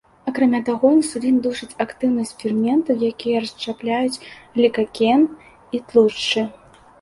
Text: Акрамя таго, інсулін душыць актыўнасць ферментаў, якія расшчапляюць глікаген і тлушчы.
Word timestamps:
Акрамя 0.29 0.59
таго, 0.67 0.87
інсулін 0.99 1.35
душыць 1.47 1.77
актыўнасць 1.85 2.33
ферментаў, 2.43 3.03
якія 3.11 3.43
расшчапляюць 3.45 4.21
глікаген 4.55 5.27
і 5.77 5.83
тлушчы. 5.93 6.47